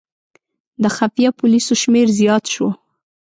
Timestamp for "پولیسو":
1.39-1.73